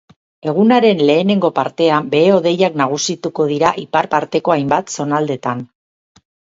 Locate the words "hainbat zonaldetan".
4.59-5.67